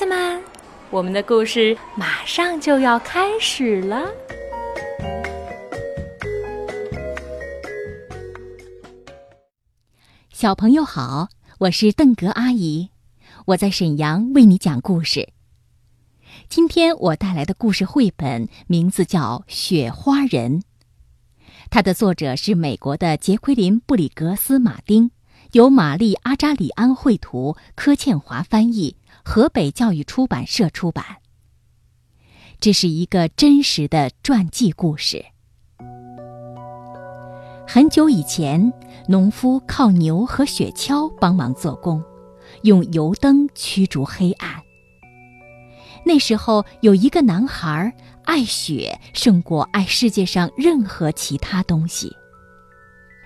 [0.00, 0.42] 孩子们，
[0.88, 4.08] 我们的故事马上就要开始了。
[10.32, 12.88] 小朋友好，我是邓格阿姨，
[13.48, 15.34] 我在沈阳为你讲故事。
[16.48, 20.60] 今天我带来的故事绘本名字叫《雪花人》，
[21.68, 25.10] 它的作者是美国的杰奎琳·布里格斯·马丁，
[25.52, 28.96] 由玛丽·阿扎里安绘图，柯倩华翻译，
[29.32, 31.04] 河北教育出版社出版。
[32.58, 35.24] 这是一个真实的传记故事。
[37.64, 38.72] 很久以前，
[39.06, 42.02] 农夫靠牛和雪橇帮忙做工，
[42.62, 44.60] 用油灯驱逐黑暗。
[46.04, 52.12] 那时候有一个男孩爱雪胜过爱世界上任何其他东西。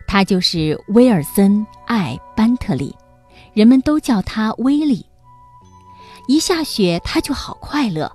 [0.07, 2.95] 他就是威尔森·爱班特利，
[3.55, 5.03] 人们都叫他威利。
[6.27, 8.11] 一下雪，他就好快乐，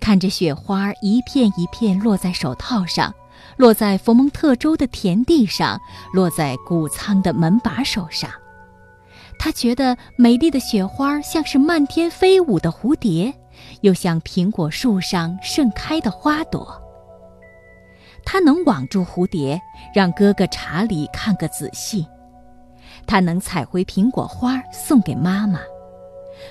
[0.00, 3.14] 看着雪花一片一片落在手套上，
[3.56, 5.80] 落在佛蒙特州的田地上，
[6.12, 8.30] 落在谷仓的门把手上。
[9.38, 13.34] 他觉得美丽的雪花像是漫天飞舞的蝴蝶。
[13.80, 16.80] 又像苹果树上盛开的花朵。
[18.24, 19.60] 他能网住蝴蝶，
[19.92, 22.06] 让哥哥查理看个仔细。
[23.04, 25.58] 他能采回苹果花送给妈妈，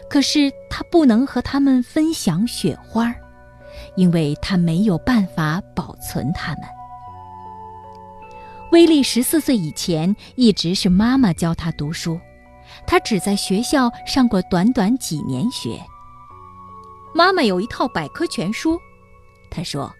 [0.10, 3.14] 可是他不能和他们分享雪花，
[3.96, 6.64] 因为他没有办法保存它们。
[8.72, 12.20] 威利十四岁以前一直是妈妈教他读书，
[12.86, 15.82] 他只在学校上过短短几年学。
[17.16, 18.78] 妈妈有一套百科全书，
[19.50, 19.92] 他说：“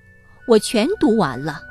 [0.48, 1.62] 我全读完了。”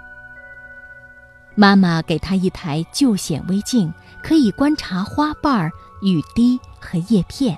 [1.54, 3.92] 妈妈给他一台旧显微镜，
[4.22, 5.70] 可以观察花瓣、
[6.02, 7.56] 雨滴和叶片。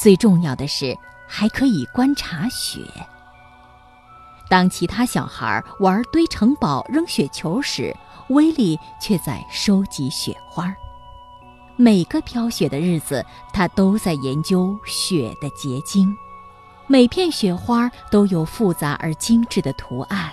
[0.00, 0.96] 最重要的是，
[1.28, 2.80] 还可以观察雪。
[4.48, 7.94] 当其他小孩玩堆城堡、扔雪球时，
[8.30, 10.74] 威利却在收集雪花。
[11.76, 13.22] 每个飘雪的日子，
[13.52, 16.16] 他都在研究雪的结晶。
[16.86, 20.32] 每片雪花都有复杂而精致的图案，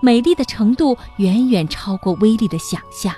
[0.00, 3.12] 美丽的程度远远超过威力的想象。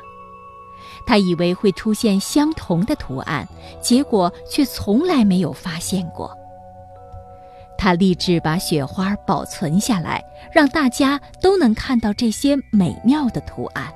[1.06, 3.46] 他以为会出现相同的图案，
[3.80, 6.36] 结果却从来没有发现过。
[7.76, 13.92] 他立志把雪花保存下来，让大家都能看到这些美妙的图案。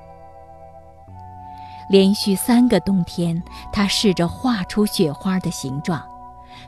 [1.89, 3.41] 连续三个冬天，
[3.73, 6.05] 他试着画出雪花的形状。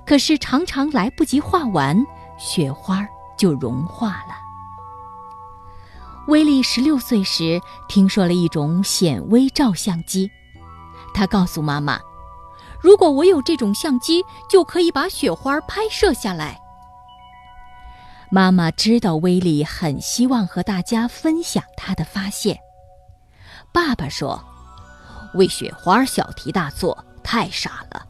[0.06, 1.96] 可是常常来不及画完，
[2.38, 3.04] 雪花
[3.36, 4.47] 就融化了。
[6.28, 7.58] 威利十六岁时
[7.88, 10.30] 听说了一种显微照相机，
[11.14, 11.98] 他告诉妈妈
[12.82, 16.60] ：“如果我有这种相机，就可以把雪花拍摄下来。”
[18.30, 22.58] 妈妈知道威利很希望和大家分享他的发现。
[23.72, 24.38] 爸爸说
[25.32, 28.06] ：“为雪花小题大做，太傻了。”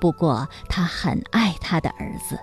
[0.00, 2.38] 不过，他很爱他的儿子。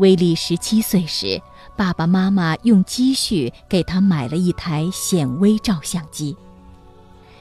[0.00, 1.40] 威利十七岁时，
[1.76, 6.34] 爸爸妈妈用积蓄给他买了一台显微照相机。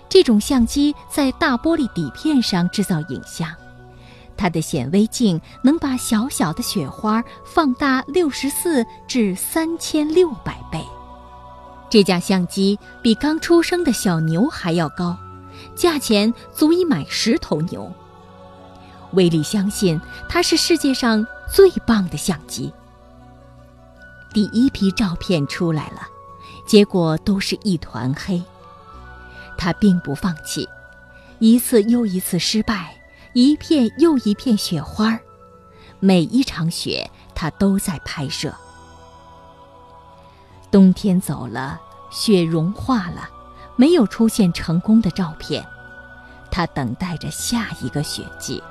[0.09, 3.49] 这种相机在大玻璃底片上制造影像，
[4.35, 10.83] 它的显微镜能把小小的雪花放大六十四至三千六百倍。
[11.89, 15.17] 这架相机比刚出生的小牛还要高。
[15.75, 17.89] 价钱足以买十头牛。
[19.13, 22.71] 威利相信它是世界上最棒的相机。
[24.33, 26.07] 第一批照片出来了，
[26.67, 28.41] 结果都是一团黑。
[29.57, 30.67] 他并不放弃，
[31.39, 32.95] 一次又一次失败，
[33.33, 35.19] 一片又一片雪花，
[35.99, 38.53] 每一场雪他都在拍摄。
[40.71, 41.81] 冬天走了，
[42.11, 43.29] 雪融化了。
[43.75, 45.65] 没有出现成功的照片，
[46.51, 48.61] 他等待着下一个雪季。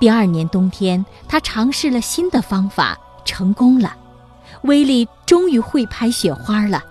[0.00, 3.94] 第二年冬天，他尝试了新的方法，成功了。
[4.62, 6.82] 威利终于会拍雪花了。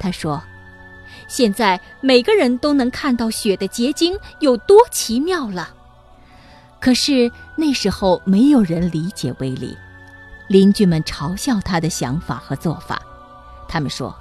[0.00, 0.42] 他说
[1.28, 5.70] ：“现在每个人都能看到雪的结晶有多奇妙了。”
[6.80, 9.78] 可是那时候没有人理解威利，
[10.48, 13.00] 邻居们嘲笑他的想法和做法，
[13.68, 14.12] 他们说。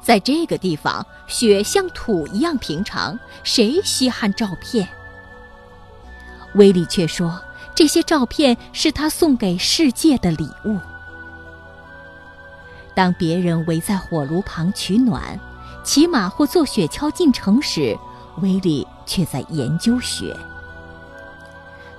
[0.00, 4.88] 在这个地方，雪像土一样平常，谁稀罕照片？
[6.54, 7.40] 威利却说，
[7.74, 10.78] 这些照片是他送给世界的礼物。
[12.94, 15.38] 当别人围在火炉旁取暖、
[15.82, 17.96] 骑马或坐雪橇进城时，
[18.42, 20.36] 威利却在研究雪。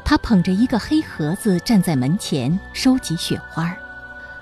[0.05, 3.75] 他捧着一个黑盒子站在门前收集雪花。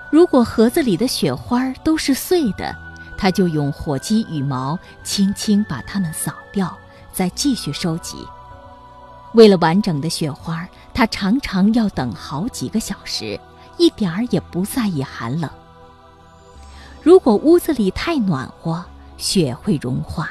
[0.10, 2.76] 如果盒子里的雪花都是碎的，
[3.18, 6.78] 他就用火鸡羽毛轻轻把它们扫掉，
[7.14, 8.18] 再继续收集。
[9.34, 13.40] 为了完整的雪花，他常常要等好几个小时，
[13.78, 15.50] 一点儿也不在意寒冷。
[17.02, 18.84] 如果屋子里太暖和，
[19.18, 20.26] 雪会融化；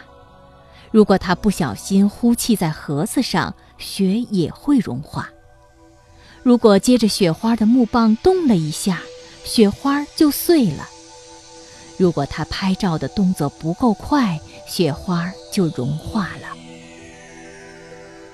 [0.91, 5.29] 如果他不小心呼气在盒子上，雪也会融化。
[6.43, 9.01] 如果接着雪花的木棒动了一下，
[9.45, 10.87] 雪花就碎了。
[11.97, 16.50] 如果他拍照的动作不够快，雪花就融化了。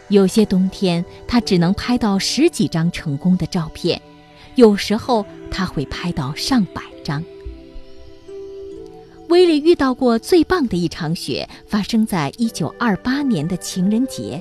[0.09, 3.99] 有些冬天，他只能拍到十几张成功的照片；
[4.55, 7.23] 有时候，他会拍到上百张。
[9.29, 14.41] 威利遇到过最棒的一场雪，发生在一九二八年的情人节。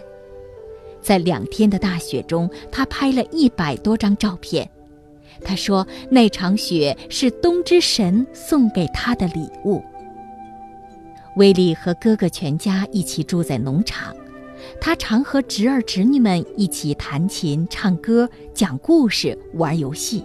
[1.01, 4.69] 在两天的大雪中，他拍了一百多张照片。
[5.43, 9.83] 他说：“那场雪是冬之神送给他的礼物。”
[11.35, 14.15] 威利和哥哥全家一起住在农场，
[14.79, 20.23] 他常和侄儿侄女们一起弹琴、唱歌、讲故事、玩游戏。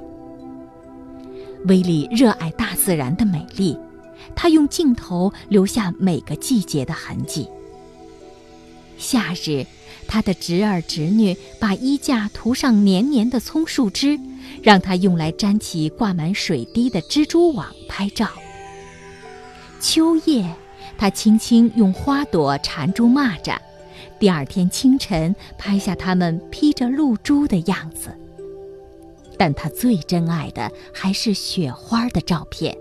[1.66, 3.78] 威利热爱大自然的美丽，
[4.34, 7.48] 他用镜头留下每个季节的痕迹。
[8.98, 9.64] 夏日，
[10.06, 14.18] 他的侄儿侄女把衣架涂上黏黏的葱树枝。
[14.62, 18.28] 让他用来粘起挂满水滴的蜘蛛网拍照。
[19.78, 20.54] 秋夜，
[20.98, 23.56] 他轻轻用花朵缠住蚂蚱，
[24.20, 28.10] 第二天清晨拍下它们披着露珠的样子。
[29.38, 32.76] 但他最珍爱的还是雪花的照片，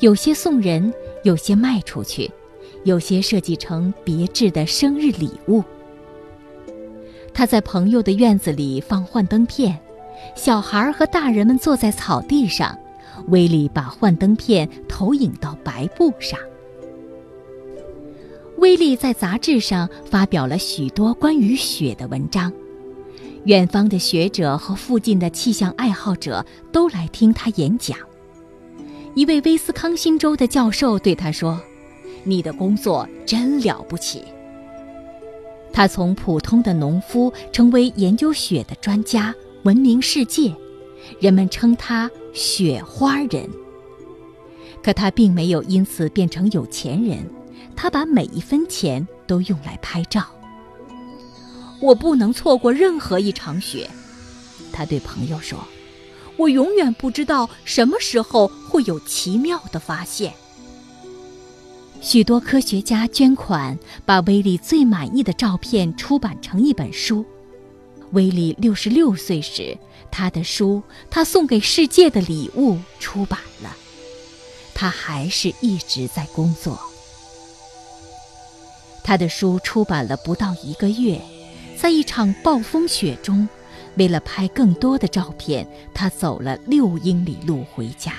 [0.00, 0.92] 有些送人，
[1.24, 2.30] 有些卖出去，
[2.84, 5.62] 有些设计成别致的生日礼物。
[7.34, 9.78] 他在朋友的院子里放幻灯片。
[10.34, 12.76] 小孩和大人们坐在草地上，
[13.28, 16.38] 威利把幻灯片投影到白布上。
[18.58, 22.52] 威利在杂志上发表了许多关于雪的文章，
[23.44, 27.96] 远方的学者和附近的气象爱好者都来听他演讲。
[29.14, 31.60] 一位威斯康星州的教授对他说
[32.24, 34.24] ：“你的工作真了不起。”
[35.72, 39.34] 他从普通的农夫成为研究雪的专家。
[39.64, 40.54] 闻名世界，
[41.20, 43.48] 人们称他“雪花人”。
[44.82, 47.18] 可他并没有因此变成有钱人，
[47.76, 50.26] 他把每一分钱都用来拍照。
[51.80, 53.88] 我不能错过任何一场雪，
[54.72, 55.58] 他对朋友说
[56.36, 60.34] ：“我永远不知道什么时候会有奇妙的发现。”
[62.00, 67.24] 许多科学家捐款，把威利最满意的照片出版成一本书。
[68.12, 69.76] 威利六十六岁时，
[70.10, 73.76] 他的书《他送给世界的礼物》出版了。
[74.74, 76.78] 他还是一直在工作。
[79.08, 81.18] 他的书出版了不到一个月，
[81.78, 83.48] 在一场暴风雪中，
[83.96, 88.12] 为了拍更多的照片，他走了六英里路回家。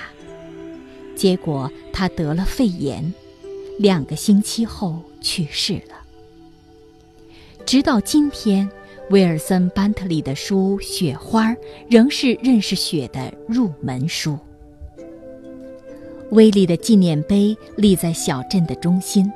[1.14, 3.14] 结果他得了肺炎，
[3.78, 5.94] 两个星期后去世了。
[7.64, 8.68] 直到今天。
[9.10, 11.50] 威尔森·班特利的书《雪花》
[11.88, 14.38] 仍是认识雪的入门书。
[16.30, 19.28] 威利的纪念碑立在小镇的中心，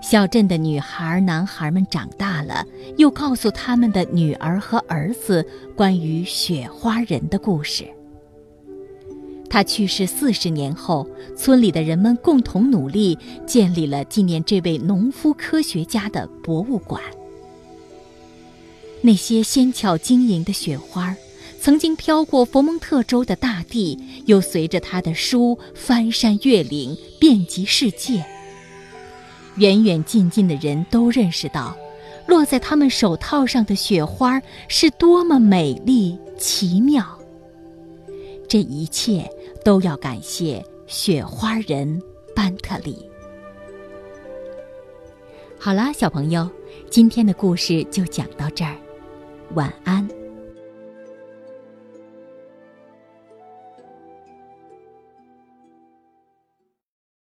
[0.00, 2.64] 小镇的女孩、男孩们长大了，
[2.96, 7.84] 又告诉他们的女儿和儿子关于雪花人的故事。
[9.50, 17.02] 他去世四十年后，村里的人们共同努力，建立了纪念这位农夫科学家的博物馆。
[19.00, 21.16] 那些纤巧晶莹的雪花，
[21.60, 28.24] 曾经飘过佛蒙特州的大地，又随着他的书翻山越岭，遍及世界。
[29.58, 31.76] 远远近近的人都认识到，
[32.26, 37.04] 落在他们手套上的雪花是多么美丽奇妙。
[38.48, 39.28] 这一切
[39.64, 42.00] 都要感谢雪花人
[42.34, 43.04] 班特里。
[45.58, 46.48] 好啦，小朋友，
[46.88, 48.76] 今天的故事就讲到这儿。
[49.54, 50.17] 晚安。